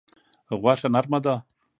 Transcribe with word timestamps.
غوښه 0.61 0.87
نرمه 0.93 1.19
ده. 1.25 1.35